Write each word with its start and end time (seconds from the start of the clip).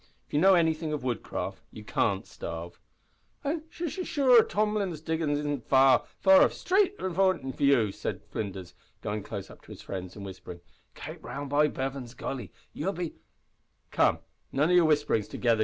If 0.25 0.33
you 0.33 0.39
know 0.39 0.55
anything 0.55 0.91
of 0.93 1.03
woodcraft 1.03 1.59
you 1.69 1.83
can't 1.83 2.25
starve." 2.25 2.79
"An' 3.43 3.65
sh 3.69 3.83
sh 3.87 4.03
sure 4.07 4.41
Tomlin's 4.43 4.99
Diggin's 4.99 5.37
isn't 5.37 5.69
far 5.69 6.05
far 6.19 6.41
off 6.41 6.53
straight 6.53 6.95
f 6.97 7.05
f 7.05 7.15
fornint 7.15 7.59
you," 7.61 7.91
said 7.91 8.23
Flinders, 8.31 8.73
going 9.03 9.21
close 9.21 9.51
up 9.51 9.61
to 9.61 9.71
his 9.71 9.83
friends, 9.83 10.15
and 10.15 10.25
whispering, 10.25 10.61
"Kape 10.95 11.23
round 11.23 11.51
by 11.51 11.67
Bevan's 11.67 12.15
Gully. 12.15 12.51
You'll 12.73 12.93
be" 12.93 13.13
"Come, 13.91 14.17
none 14.51 14.71
of 14.71 14.75
your 14.75 14.85
whisperin' 14.85 15.21
together!" 15.21 15.59